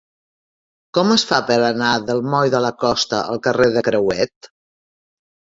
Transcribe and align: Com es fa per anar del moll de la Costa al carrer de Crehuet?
Com 0.97 1.11
es 1.15 1.25
fa 1.31 1.37
per 1.51 1.57
anar 1.67 1.91
del 2.07 2.23
moll 2.31 2.53
de 2.55 2.63
la 2.67 2.71
Costa 2.85 3.21
al 3.35 3.41
carrer 3.49 3.69
de 3.77 3.85
Crehuet? 3.89 4.53